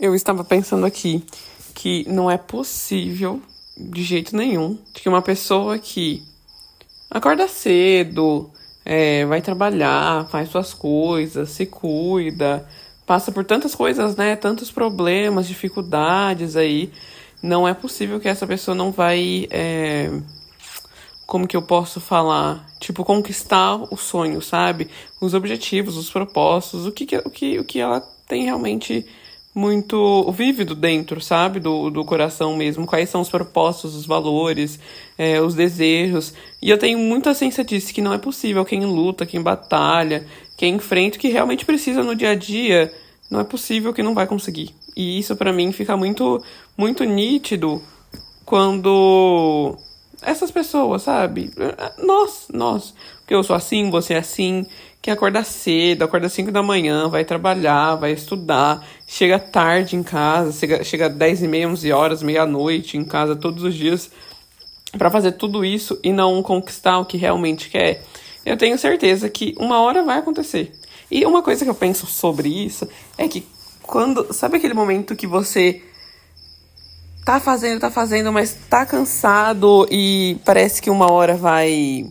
Eu 0.00 0.14
estava 0.14 0.44
pensando 0.44 0.86
aqui 0.86 1.24
que 1.74 2.08
não 2.08 2.30
é 2.30 2.38
possível, 2.38 3.42
de 3.76 4.04
jeito 4.04 4.36
nenhum, 4.36 4.78
que 4.94 5.08
uma 5.08 5.20
pessoa 5.20 5.76
que 5.76 6.22
acorda 7.10 7.48
cedo, 7.48 8.48
é, 8.84 9.26
vai 9.26 9.42
trabalhar, 9.42 10.28
faz 10.28 10.50
suas 10.50 10.72
coisas, 10.72 11.50
se 11.50 11.66
cuida, 11.66 12.64
passa 13.04 13.32
por 13.32 13.44
tantas 13.44 13.74
coisas, 13.74 14.14
né? 14.14 14.36
Tantos 14.36 14.70
problemas, 14.70 15.48
dificuldades 15.48 16.54
aí. 16.54 16.92
Não 17.42 17.66
é 17.66 17.74
possível 17.74 18.20
que 18.20 18.28
essa 18.28 18.46
pessoa 18.46 18.76
não 18.76 18.92
vai. 18.92 19.48
É, 19.50 20.12
como 21.26 21.48
que 21.48 21.56
eu 21.56 21.62
posso 21.62 22.00
falar? 22.00 22.64
Tipo, 22.78 23.04
conquistar 23.04 23.74
o 23.92 23.96
sonho, 23.96 24.40
sabe? 24.40 24.88
Os 25.20 25.34
objetivos, 25.34 25.96
os 25.96 26.08
propósitos, 26.08 26.86
o 26.86 26.92
que, 26.92 27.04
o 27.18 27.30
que, 27.30 27.58
o 27.58 27.64
que 27.64 27.80
ela 27.80 28.00
tem 28.28 28.44
realmente 28.44 29.04
muito 29.58 30.30
vívido 30.30 30.74
dentro, 30.74 31.20
sabe? 31.20 31.58
Do, 31.58 31.90
do 31.90 32.04
coração 32.04 32.56
mesmo. 32.56 32.86
Quais 32.86 33.10
são 33.10 33.20
os 33.20 33.28
propósitos, 33.28 33.96
os 33.96 34.06
valores, 34.06 34.78
é, 35.18 35.40
os 35.40 35.54
desejos. 35.54 36.32
E 36.62 36.70
eu 36.70 36.78
tenho 36.78 36.98
muita 36.98 37.34
ciência 37.34 37.64
disso, 37.64 37.92
que 37.92 38.00
não 38.00 38.14
é 38.14 38.18
possível. 38.18 38.64
Quem 38.64 38.84
luta, 38.84 39.26
quem 39.26 39.42
batalha, 39.42 40.24
quem 40.56 40.76
enfrenta, 40.76 41.18
que 41.18 41.28
realmente 41.28 41.64
precisa 41.64 42.04
no 42.04 42.14
dia 42.14 42.30
a 42.30 42.34
dia, 42.36 42.92
não 43.28 43.40
é 43.40 43.44
possível 43.44 43.92
que 43.92 44.02
não 44.02 44.14
vai 44.14 44.26
conseguir. 44.28 44.70
E 44.96 45.18
isso 45.18 45.34
para 45.34 45.52
mim 45.52 45.72
fica 45.72 45.96
muito, 45.96 46.42
muito 46.76 47.02
nítido 47.02 47.82
quando 48.44 49.76
essas 50.22 50.50
pessoas, 50.50 51.02
sabe? 51.02 51.50
Nós, 51.98 52.46
nós. 52.52 52.94
Porque 53.18 53.34
eu 53.34 53.42
sou 53.42 53.56
assim, 53.56 53.90
você 53.90 54.14
é 54.14 54.18
assim 54.18 54.66
que 55.00 55.10
acorda 55.10 55.44
cedo, 55.44 56.02
acorda 56.02 56.26
às 56.26 56.32
5 56.32 56.50
da 56.50 56.62
manhã, 56.62 57.08
vai 57.08 57.24
trabalhar, 57.24 57.94
vai 57.94 58.12
estudar, 58.12 58.86
chega 59.06 59.38
tarde 59.38 59.96
em 59.96 60.02
casa, 60.02 60.52
chega, 60.52 60.82
chega 60.84 61.06
às 61.06 61.14
10 61.14 61.42
e 61.42 61.48
meia, 61.48 61.68
11 61.68 61.92
horas, 61.92 62.22
meia-noite 62.22 62.96
em 62.96 63.04
casa 63.04 63.36
todos 63.36 63.62
os 63.62 63.74
dias 63.74 64.10
para 64.96 65.10
fazer 65.10 65.32
tudo 65.32 65.64
isso 65.64 65.98
e 66.02 66.12
não 66.12 66.42
conquistar 66.42 66.98
o 66.98 67.04
que 67.04 67.16
realmente 67.16 67.68
quer, 67.68 68.02
eu 68.44 68.56
tenho 68.56 68.78
certeza 68.78 69.28
que 69.28 69.54
uma 69.58 69.80
hora 69.80 70.02
vai 70.02 70.18
acontecer. 70.18 70.72
E 71.10 71.24
uma 71.26 71.42
coisa 71.42 71.64
que 71.64 71.70
eu 71.70 71.74
penso 71.74 72.06
sobre 72.06 72.48
isso 72.48 72.88
é 73.16 73.28
que 73.28 73.46
quando. 73.82 74.32
Sabe 74.32 74.56
aquele 74.56 74.74
momento 74.74 75.16
que 75.16 75.26
você 75.26 75.82
tá 77.24 77.40
fazendo, 77.40 77.80
tá 77.80 77.90
fazendo, 77.90 78.32
mas 78.32 78.56
tá 78.70 78.86
cansado 78.86 79.86
e 79.90 80.38
parece 80.44 80.80
que 80.80 80.90
uma 80.90 81.10
hora 81.10 81.36
vai 81.36 82.06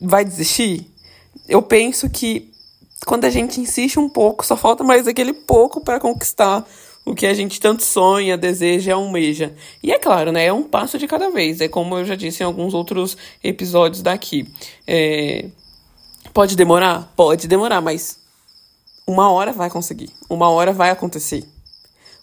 vai 0.00 0.24
desistir, 0.24 0.86
eu 1.48 1.62
penso 1.62 2.08
que 2.08 2.52
quando 3.06 3.24
a 3.24 3.30
gente 3.30 3.60
insiste 3.60 3.98
um 3.98 4.08
pouco, 4.08 4.44
só 4.44 4.56
falta 4.56 4.82
mais 4.84 5.06
aquele 5.06 5.32
pouco 5.32 5.80
para 5.80 6.00
conquistar 6.00 6.66
o 7.04 7.14
que 7.14 7.26
a 7.26 7.32
gente 7.32 7.60
tanto 7.60 7.82
sonha, 7.82 8.36
deseja, 8.36 8.94
almeja. 8.94 9.54
E 9.82 9.92
é 9.92 9.98
claro, 9.98 10.30
né? 10.30 10.46
É 10.46 10.52
um 10.52 10.62
passo 10.62 10.98
de 10.98 11.06
cada 11.06 11.30
vez. 11.30 11.60
É 11.60 11.68
como 11.68 11.96
eu 11.96 12.04
já 12.04 12.14
disse 12.14 12.42
em 12.42 12.46
alguns 12.46 12.74
outros 12.74 13.16
episódios 13.42 14.02
daqui. 14.02 14.46
É... 14.86 15.46
Pode 16.34 16.54
demorar? 16.54 17.10
Pode 17.16 17.48
demorar, 17.48 17.80
mas 17.80 18.18
uma 19.06 19.30
hora 19.30 19.52
vai 19.52 19.70
conseguir. 19.70 20.10
Uma 20.28 20.50
hora 20.50 20.72
vai 20.72 20.90
acontecer. 20.90 21.48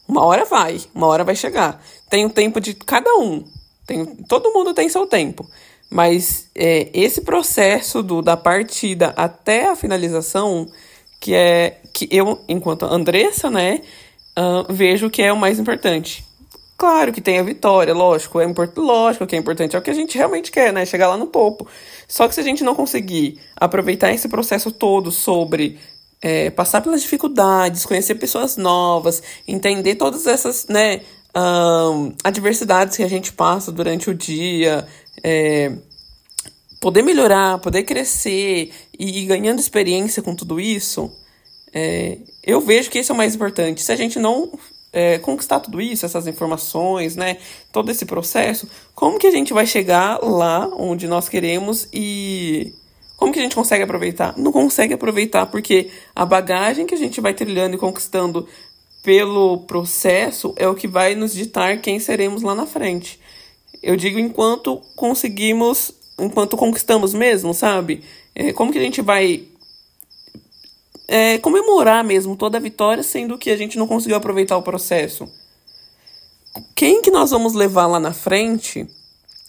Uma 0.07 0.23
hora 0.23 0.45
vai, 0.45 0.79
uma 0.93 1.07
hora 1.07 1.23
vai 1.23 1.35
chegar. 1.35 1.83
Tem 2.07 2.25
o 2.25 2.29
tempo 2.29 2.61
de 2.61 2.75
cada 2.75 3.11
um. 3.15 3.43
Tem, 3.87 4.05
todo 4.27 4.53
mundo 4.53 4.73
tem 4.73 4.87
seu 4.87 5.07
tempo. 5.07 5.49
Mas 5.89 6.50
é, 6.55 6.89
esse 6.94 7.22
processo 7.22 8.02
do, 8.02 8.22
da 8.22 8.36
partida 8.36 9.14
até 9.16 9.69
a 9.69 9.75
finalização, 9.75 10.67
que 11.19 11.33
é 11.33 11.80
que 11.94 12.08
eu, 12.11 12.42
enquanto 12.47 12.86
Andressa, 12.86 13.50
né, 13.50 13.81
uh, 14.38 14.72
vejo 14.73 15.09
que 15.09 15.22
é 15.22 15.31
o 15.31 15.38
mais 15.38 15.59
importante. 15.59 16.25
Claro 16.77 17.14
que 17.14 17.22
tem 17.22 17.39
a 17.39 17.44
vitória, 17.44 17.94
lógico, 17.94 18.42
é 18.42 18.44
importante, 18.44 18.80
lógico 18.86 19.25
que 19.25 19.36
é 19.36 19.39
importante, 19.39 19.75
é 19.75 19.80
o 19.80 19.81
que 19.81 19.89
a 19.89 19.94
gente 19.94 20.17
realmente 20.17 20.52
quer, 20.52 20.73
né? 20.73 20.86
Chegar 20.86 21.08
lá 21.08 21.16
no 21.16 21.27
topo. 21.27 21.65
Só 22.05 22.27
que 22.27 22.36
se 22.36 22.42
a 22.42 22.43
gente 22.43 22.65
não 22.65 22.76
conseguir 22.76 23.39
aproveitar 23.55 24.11
esse 24.11 24.27
processo 24.27 24.70
todo 24.71 25.09
sobre 25.09 25.80
é, 26.21 26.49
passar 26.49 26.82
pelas 26.82 27.02
dificuldades, 27.02 27.86
conhecer 27.86 28.15
pessoas 28.15 28.58
novas, 28.58 29.23
entender 29.48 29.95
todas 29.95 30.27
essas, 30.27 30.67
né, 30.67 31.02
um, 31.36 32.14
adversidades 32.23 32.98
que 32.98 33.04
a 33.04 33.09
gente 33.09 33.32
passa 33.32 33.71
durante 33.71 34.09
o 34.09 34.14
dia, 34.14 34.86
é, 35.23 35.71
poder 36.80 37.02
melhorar, 37.02 37.59
poder 37.59 37.83
crescer 37.83 38.71
e 38.98 39.23
ir 39.23 39.26
ganhando 39.26 39.59
experiência 39.59 40.21
com 40.21 40.36
tudo 40.36 40.59
isso, 40.59 41.11
é, 41.73 42.20
eu 42.43 42.61
vejo 42.61 42.89
que 42.89 42.99
isso 42.99 43.11
é 43.11 43.15
o 43.15 43.17
mais 43.17 43.36
importante. 43.36 43.81
Se 43.81 43.92
a 43.92 43.95
gente 43.95 44.20
não 44.20 44.58
é, 44.93 45.20
conquistar 45.20 45.59
tudo 45.59 45.81
isso, 45.81 46.05
essas 46.05 46.26
informações, 46.26 47.15
né, 47.15 47.37
todo 47.71 47.92
esse 47.92 48.05
processo, 48.05 48.67
como 48.93 49.20
que 49.20 49.27
a 49.27 49.31
gente 49.31 49.53
vai 49.53 49.67
chegar 49.67 50.23
lá 50.23 50.67
onde 50.77 51.08
nós 51.08 51.27
queremos 51.27 51.87
e 51.93 52.73
como 53.17 53.33
que 53.33 53.39
a 53.39 53.42
gente 53.42 53.55
consegue 53.55 53.83
aproveitar? 53.83 54.33
Não 54.37 54.52
consegue 54.52 54.93
aproveitar 54.93 55.47
porque 55.47 55.89
a 56.15 56.26
bagagem 56.26 56.86
que 56.86 56.95
a 56.95 56.97
gente 56.97 57.20
vai 57.20 57.33
trilhando 57.33 57.76
e 57.76 57.80
conquistando 57.80 58.47
pelo 59.03 59.59
processo 59.59 60.53
é 60.55 60.67
o 60.67 60.76
que 60.76 60.87
vai 60.87 61.14
nos 61.14 61.33
ditar 61.33 61.80
quem 61.82 61.99
seremos 61.99 62.42
lá 62.42 62.55
na 62.55 62.65
frente. 62.65 63.20
Eu 63.85 63.95
digo 63.95 64.17
enquanto 64.17 64.81
conseguimos, 64.95 65.91
enquanto 66.19 66.57
conquistamos 66.57 67.13
mesmo, 67.13 67.53
sabe? 67.53 68.03
É, 68.33 68.51
como 68.51 68.71
que 68.71 68.79
a 68.79 68.81
gente 68.81 68.99
vai 68.99 69.43
é, 71.07 71.37
comemorar 71.37 72.03
mesmo 72.03 72.35
toda 72.35 72.57
a 72.57 72.59
vitória, 72.59 73.03
sendo 73.03 73.37
que 73.37 73.51
a 73.51 73.55
gente 73.55 73.77
não 73.77 73.85
conseguiu 73.85 74.17
aproveitar 74.17 74.57
o 74.57 74.63
processo? 74.63 75.29
Quem 76.75 76.99
que 76.99 77.11
nós 77.11 77.29
vamos 77.29 77.53
levar 77.53 77.85
lá 77.85 77.99
na 77.99 78.11
frente, 78.11 78.87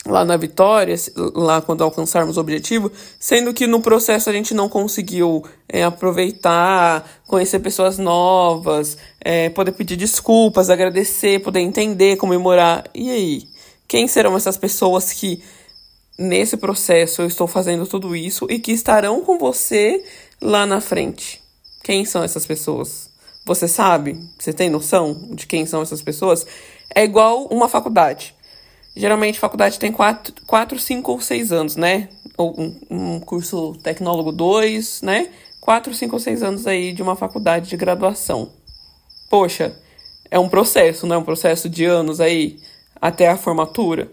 lá 0.04 0.22
na 0.22 0.36
vitória, 0.36 0.94
lá 1.34 1.62
quando 1.62 1.82
alcançarmos 1.82 2.36
o 2.36 2.40
objetivo, 2.40 2.92
sendo 3.18 3.54
que 3.54 3.66
no 3.66 3.80
processo 3.80 4.28
a 4.28 4.34
gente 4.34 4.52
não 4.52 4.68
conseguiu 4.68 5.44
é, 5.66 5.82
aproveitar, 5.82 7.08
conhecer 7.26 7.60
pessoas 7.60 7.96
novas, 7.96 8.98
é, 9.18 9.48
poder 9.48 9.72
pedir 9.72 9.96
desculpas, 9.96 10.68
agradecer, 10.68 11.40
poder 11.40 11.60
entender, 11.60 12.18
comemorar. 12.18 12.84
E 12.94 13.10
aí? 13.10 13.55
Quem 13.88 14.08
serão 14.08 14.36
essas 14.36 14.56
pessoas 14.56 15.12
que 15.12 15.42
nesse 16.18 16.56
processo 16.56 17.22
eu 17.22 17.26
estou 17.26 17.46
fazendo 17.46 17.86
tudo 17.86 18.16
isso 18.16 18.46
e 18.50 18.58
que 18.58 18.72
estarão 18.72 19.22
com 19.22 19.38
você 19.38 20.04
lá 20.40 20.66
na 20.66 20.80
frente? 20.80 21.40
Quem 21.84 22.04
são 22.04 22.22
essas 22.22 22.44
pessoas? 22.46 23.10
Você 23.44 23.68
sabe? 23.68 24.18
Você 24.38 24.52
tem 24.52 24.68
noção 24.68 25.30
de 25.34 25.46
quem 25.46 25.64
são 25.66 25.82
essas 25.82 26.02
pessoas? 26.02 26.44
É 26.92 27.04
igual 27.04 27.44
uma 27.46 27.68
faculdade. 27.68 28.34
Geralmente, 28.96 29.38
faculdade 29.38 29.78
tem 29.78 29.92
4, 29.92 30.34
quatro 30.46 30.78
5 30.78 31.12
ou 31.12 31.20
6 31.20 31.52
anos, 31.52 31.76
né? 31.76 32.08
Ou 32.36 32.58
um, 32.58 32.80
um 32.90 33.20
curso 33.20 33.74
tecnólogo 33.84 34.32
2, 34.32 35.02
né? 35.02 35.30
4, 35.60 35.94
5 35.94 36.16
ou 36.16 36.18
6 36.18 36.42
anos 36.42 36.66
aí 36.66 36.92
de 36.92 37.02
uma 37.02 37.14
faculdade 37.14 37.68
de 37.68 37.76
graduação. 37.76 38.50
Poxa, 39.30 39.76
é 40.30 40.38
um 40.38 40.48
processo, 40.48 41.06
né? 41.06 41.16
Um 41.16 41.22
processo 41.22 41.68
de 41.68 41.84
anos 41.84 42.20
aí 42.20 42.58
até 43.00 43.28
a 43.28 43.36
formatura. 43.36 44.10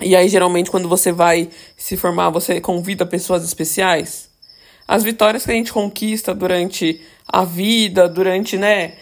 E 0.00 0.16
aí, 0.16 0.28
geralmente, 0.28 0.70
quando 0.70 0.88
você 0.88 1.12
vai 1.12 1.48
se 1.76 1.96
formar, 1.96 2.30
você 2.30 2.60
convida 2.60 3.06
pessoas 3.06 3.44
especiais. 3.44 4.28
As 4.86 5.04
vitórias 5.04 5.44
que 5.44 5.50
a 5.50 5.54
gente 5.54 5.72
conquista 5.72 6.34
durante 6.34 7.00
a 7.26 7.44
vida, 7.44 8.08
durante, 8.08 8.58
né, 8.58 8.94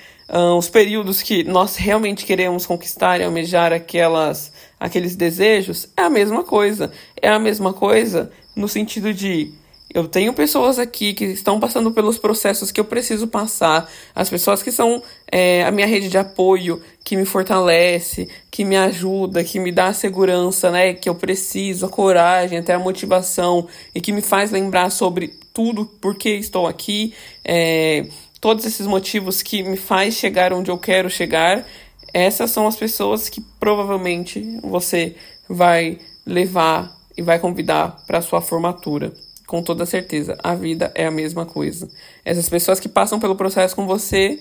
os 0.57 0.69
períodos 0.69 1.23
que 1.23 1.43
nós 1.43 1.77
realmente 1.77 2.25
queremos 2.25 2.67
conquistar 2.67 3.21
e 3.21 3.25
almejar 3.25 3.73
aquelas, 3.73 4.53
aqueles 4.79 5.17
desejos, 5.17 5.89
é 5.97 6.03
a 6.03 6.11
mesma 6.11 6.45
coisa. 6.45 6.93
É 7.21 7.29
a 7.29 7.39
mesma 7.39 7.73
coisa 7.73 8.31
no 8.55 8.69
sentido 8.69 9.13
de 9.15 9.53
eu 9.93 10.07
tenho 10.07 10.33
pessoas 10.33 10.79
aqui 10.79 11.13
que 11.13 11.25
estão 11.25 11.59
passando 11.59 11.91
pelos 11.91 12.17
processos 12.17 12.71
que 12.71 12.79
eu 12.81 12.85
preciso 12.85 13.27
passar, 13.27 13.91
as 14.15 14.31
pessoas 14.31 14.63
que 14.63 14.71
são 14.71 15.03
é, 15.31 15.65
a 15.65 15.73
minha 15.73 15.87
rede 15.87 16.09
de 16.09 16.17
apoio, 16.17 16.81
que 17.05 17.17
me 17.17 17.25
fortalece, 17.25 18.29
que 18.51 18.65
me 18.65 18.77
ajuda, 18.77 19.43
que 19.43 19.59
me 19.59 19.73
dá 19.73 19.89
a 19.89 19.93
segurança, 19.93 20.71
né, 20.71 20.95
que 20.95 21.09
eu 21.09 21.15
preciso, 21.15 21.87
a 21.87 21.89
coragem, 21.89 22.59
até 22.59 22.75
a 22.75 22.79
motivação 22.79 23.67
e 23.93 24.01
que 24.01 24.13
me 24.13 24.23
faz 24.23 24.53
lembrar 24.53 24.91
sobre 24.91 25.29
tudo 25.53 25.85
porque 26.01 26.31
estou 26.31 26.69
aqui, 26.69 27.13
é, 27.45 28.07
todos 28.41 28.65
esses 28.65 28.87
motivos 28.87 29.43
que 29.43 29.63
me 29.63 29.77
faz 29.77 30.15
chegar 30.15 30.53
onde 30.53 30.71
eu 30.71 30.79
quero 30.79 31.11
chegar. 31.11 31.67
Essas 32.15 32.51
são 32.51 32.67
as 32.67 32.77
pessoas 32.77 33.29
que 33.29 33.41
provavelmente 33.59 34.59
você 34.63 35.17
vai 35.49 35.99
levar 36.25 36.97
e 37.17 37.23
vai 37.23 37.39
convidar 37.41 38.05
para 38.07 38.23
sua 38.23 38.41
formatura 38.41 39.13
com 39.51 39.65
toda 39.65 39.85
certeza, 39.85 40.39
a 40.45 40.55
vida 40.55 40.93
é 40.95 41.07
a 41.07 41.11
mesma 41.11 41.45
coisa. 41.45 41.89
Essas 42.25 42.49
pessoas 42.49 42.79
que 42.79 42.89
passam 42.89 43.19
pelo 43.19 43.35
processo 43.35 43.75
com 43.75 43.85
você, 43.85 44.41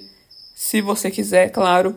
se 0.53 0.81
você 0.81 1.09
quiser, 1.09 1.49
claro, 1.49 1.95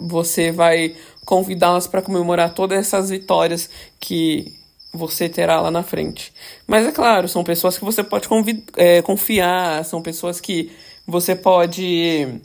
você 0.00 0.50
vai 0.50 0.96
convidá-las 1.26 1.86
para 1.86 2.00
comemorar 2.00 2.54
todas 2.54 2.78
essas 2.78 3.10
vitórias 3.10 3.68
que 4.00 4.54
você 4.90 5.28
terá 5.28 5.60
lá 5.60 5.70
na 5.70 5.82
frente. 5.82 6.32
Mas 6.66 6.86
é 6.86 6.92
claro, 6.92 7.28
são 7.28 7.44
pessoas 7.44 7.76
que 7.76 7.84
você 7.84 8.02
pode 8.02 8.26
é, 8.74 9.02
confiar, 9.02 9.84
são 9.84 10.00
pessoas 10.00 10.40
que 10.40 10.72
você 11.06 11.36
pode 11.36 12.40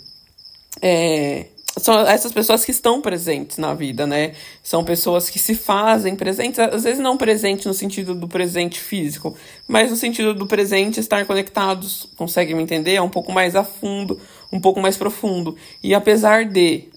é, 0.82 1.46
são 1.80 2.00
essas 2.02 2.32
pessoas 2.32 2.64
que 2.64 2.72
estão 2.72 3.02
presentes 3.02 3.58
na 3.58 3.74
vida, 3.74 4.06
né? 4.06 4.34
São 4.62 4.84
pessoas 4.84 5.30
que 5.30 5.40
se 5.40 5.56
fazem 5.56 6.16
presentes, 6.16 6.60
às 6.60 6.84
vezes 6.84 7.00
não 7.00 7.18
presente 7.18 7.68
no 7.68 7.74
sentido 7.74 8.14
do 8.14 8.28
presente 8.28 8.80
físico, 8.80 9.36
mas 9.68 9.90
no 9.90 9.96
sentido 9.96 10.34
do 10.34 10.46
presente 10.46 11.00
estar 11.00 11.26
conectados, 11.26 12.08
consegue 12.16 12.54
me 12.54 12.62
entender? 12.62 12.96
É 12.96 13.02
um 13.02 13.10
pouco 13.10 13.32
mais 13.32 13.56
a 13.56 13.64
fundo, 13.64 14.20
um 14.52 14.60
pouco 14.60 14.80
mais 14.80 14.98
profundo. 14.98 15.56
E 15.84 15.94
apesar 15.94 16.46
de 16.46 16.90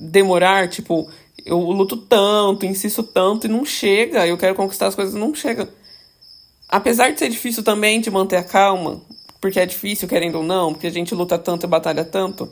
demorar, 0.00 0.68
tipo, 0.68 1.08
eu 1.44 1.58
luto 1.58 1.96
tanto, 1.96 2.66
insisto 2.66 3.02
tanto 3.02 3.46
e 3.46 3.50
não 3.50 3.64
chega, 3.64 4.26
eu 4.26 4.38
quero 4.38 4.54
conquistar 4.54 4.86
as 4.86 4.94
coisas, 4.94 5.14
não 5.14 5.34
chega. 5.34 5.68
Apesar 6.68 7.10
de 7.10 7.18
ser 7.18 7.28
difícil 7.28 7.62
também 7.62 8.00
de 8.00 8.10
manter 8.10 8.36
a 8.36 8.42
calma, 8.44 9.00
porque 9.40 9.60
é 9.60 9.66
difícil, 9.66 10.08
querendo 10.08 10.36
ou 10.36 10.42
não, 10.42 10.72
porque 10.72 10.86
a 10.86 10.90
gente 10.90 11.14
luta 11.14 11.38
tanto 11.38 11.66
e 11.66 11.68
batalha 11.68 12.04
tanto, 12.04 12.50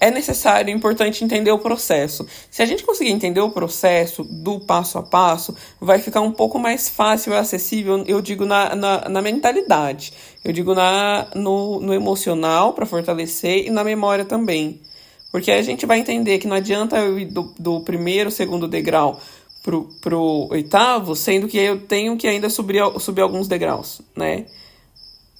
é 0.00 0.10
necessário 0.10 0.70
e 0.70 0.74
importante 0.74 1.24
entender 1.24 1.50
o 1.50 1.58
processo. 1.58 2.26
Se 2.50 2.62
a 2.62 2.66
gente 2.66 2.84
conseguir 2.84 3.10
entender 3.10 3.40
o 3.40 3.50
processo 3.50 4.24
do 4.24 4.60
passo 4.60 4.98
a 4.98 5.02
passo, 5.02 5.54
vai 5.80 5.98
ficar 5.98 6.20
um 6.20 6.32
pouco 6.32 6.58
mais 6.58 6.88
fácil 6.88 7.32
e 7.32 7.36
acessível, 7.36 8.04
eu 8.06 8.20
digo, 8.20 8.44
na, 8.44 8.74
na, 8.74 9.08
na 9.08 9.22
mentalidade. 9.22 10.12
Eu 10.44 10.52
digo 10.52 10.74
na, 10.74 11.28
no, 11.34 11.80
no 11.80 11.92
emocional, 11.92 12.72
para 12.72 12.86
fortalecer, 12.86 13.66
e 13.66 13.70
na 13.70 13.84
memória 13.84 14.24
também. 14.24 14.80
Porque 15.30 15.50
a 15.50 15.62
gente 15.62 15.84
vai 15.84 15.98
entender 15.98 16.38
que 16.38 16.46
não 16.46 16.56
adianta 16.56 16.96
eu 16.98 17.18
ir 17.18 17.26
do, 17.26 17.52
do 17.58 17.80
primeiro, 17.80 18.30
segundo 18.30 18.66
degrau 18.66 19.20
pro, 19.62 19.90
pro 20.00 20.48
oitavo, 20.50 21.14
sendo 21.14 21.48
que 21.48 21.58
eu 21.58 21.80
tenho 21.80 22.16
que 22.16 22.26
ainda 22.26 22.48
subir, 22.48 22.82
subir 22.98 23.20
alguns 23.20 23.46
degraus, 23.46 24.00
né? 24.16 24.46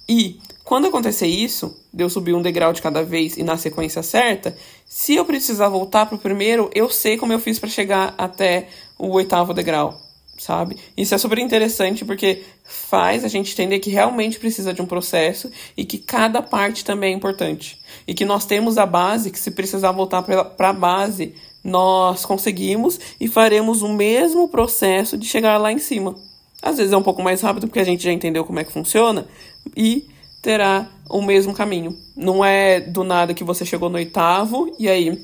E 0.07 0.39
quando 0.69 0.85
acontecer 0.85 1.25
isso, 1.25 1.75
de 1.91 2.03
eu 2.03 2.11
subir 2.11 2.35
um 2.35 2.43
degrau 2.43 2.71
de 2.71 2.79
cada 2.79 3.01
vez 3.01 3.35
e 3.37 3.41
na 3.41 3.57
sequência 3.57 4.03
certa, 4.03 4.55
se 4.85 5.15
eu 5.15 5.25
precisar 5.25 5.67
voltar 5.67 6.05
pro 6.05 6.19
primeiro, 6.19 6.69
eu 6.75 6.87
sei 6.91 7.17
como 7.17 7.33
eu 7.33 7.39
fiz 7.39 7.57
para 7.57 7.67
chegar 7.67 8.13
até 8.15 8.67
o 8.95 9.07
oitavo 9.07 9.51
degrau, 9.51 9.99
sabe? 10.37 10.77
Isso 10.95 11.15
é 11.15 11.17
super 11.17 11.39
interessante 11.39 12.05
porque 12.05 12.43
faz 12.63 13.25
a 13.25 13.27
gente 13.27 13.51
entender 13.51 13.79
que 13.79 13.89
realmente 13.89 14.37
precisa 14.37 14.71
de 14.71 14.79
um 14.79 14.85
processo 14.85 15.49
e 15.75 15.83
que 15.83 15.97
cada 15.97 16.39
parte 16.39 16.85
também 16.85 17.13
é 17.13 17.17
importante. 17.17 17.79
E 18.07 18.13
que 18.13 18.23
nós 18.23 18.45
temos 18.45 18.77
a 18.77 18.85
base, 18.85 19.31
que 19.31 19.39
se 19.39 19.49
precisar 19.49 19.91
voltar 19.91 20.21
para 20.21 20.69
a 20.69 20.73
base, 20.73 21.33
nós 21.63 22.25
conseguimos 22.25 22.99
e 23.19 23.27
faremos 23.27 23.81
o 23.81 23.89
mesmo 23.89 24.47
processo 24.47 25.17
de 25.17 25.25
chegar 25.25 25.57
lá 25.57 25.71
em 25.71 25.79
cima. 25.79 26.15
Às 26.61 26.77
vezes 26.77 26.93
é 26.93 26.97
um 26.97 27.01
pouco 27.01 27.23
mais 27.23 27.41
rápido 27.41 27.65
porque 27.65 27.79
a 27.79 27.83
gente 27.83 28.03
já 28.03 28.11
entendeu 28.11 28.45
como 28.45 28.59
é 28.59 28.63
que 28.63 28.71
funciona 28.71 29.27
e 29.75 30.08
terá 30.41 30.89
o 31.09 31.21
mesmo 31.21 31.53
caminho. 31.53 31.97
Não 32.15 32.43
é 32.43 32.79
do 32.79 33.03
nada 33.03 33.33
que 33.33 33.43
você 33.43 33.65
chegou 33.65 33.89
no 33.89 33.97
oitavo 33.97 34.75
e 34.79 34.87
aí 34.89 35.21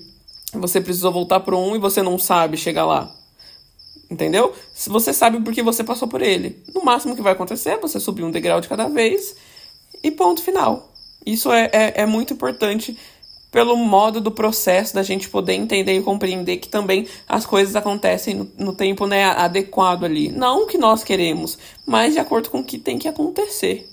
você 0.54 0.82
precisou 0.82 1.12
voltar 1.12 1.40
para 1.40 1.56
um 1.56 1.76
e 1.76 1.80
você 1.80 2.02
não 2.02 2.18
sabe 2.18 2.58
chegar 2.58 2.86
lá. 2.86 3.14
Entendeu? 4.10 4.54
Se 4.74 4.90
você 4.90 5.14
sabe 5.14 5.40
porque 5.42 5.64
você 5.64 5.84
passou 5.84 6.08
por 6.08 6.22
ele. 6.22 6.64
No 6.74 6.84
máximo 6.84 7.16
que 7.16 7.22
vai 7.22 7.34
acontecer 7.34 7.72
é 7.72 7.78
você 7.78 8.00
subir 8.00 8.24
um 8.24 8.32
degrau 8.32 8.62
de 8.62 8.68
cada 8.68 8.88
vez 8.88 9.36
e 10.04 10.12
ponto 10.12 10.42
final. 10.42 10.92
Isso 11.26 11.52
é, 11.52 11.70
é, 11.74 12.02
é 12.02 12.06
muito 12.06 12.34
importante 12.34 12.96
pelo 13.52 13.78
modo 13.78 14.20
do 14.20 14.32
processo 14.32 14.94
da 14.94 15.02
gente 15.02 15.30
poder 15.30 15.54
entender 15.54 15.98
e 15.98 16.04
compreender 16.04 16.58
que 16.58 16.68
também 16.68 17.08
as 17.28 17.46
coisas 17.46 17.74
acontecem 17.76 18.36
no, 18.36 18.52
no 18.58 18.74
tempo 18.74 19.08
né, 19.08 19.24
adequado 19.24 20.04
ali. 20.04 20.30
Não 20.30 20.64
o 20.64 20.68
que 20.68 20.78
nós 20.78 21.04
queremos, 21.04 21.58
mas 21.86 22.14
de 22.14 22.20
acordo 22.20 22.50
com 22.50 22.60
o 22.60 22.64
que 22.64 22.78
tem 22.78 23.00
que 23.00 23.08
acontecer. 23.08 23.90